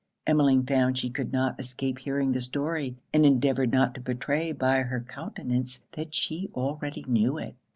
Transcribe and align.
Emmeline 0.25 0.65
found 0.65 0.97
she 0.97 1.11
could 1.11 1.31
not 1.31 1.59
escape 1.59 1.99
hearing 1.99 2.31
the 2.31 2.41
story, 2.41 2.95
and 3.13 3.23
endeavoured 3.23 3.71
not 3.71 3.93
to 3.93 4.01
betray 4.01 4.51
by 4.51 4.77
her 4.81 4.99
countenance 5.07 5.85
that 5.91 6.15
she 6.15 6.49
already 6.55 7.05
knew 7.07 7.37
it. 7.37 7.53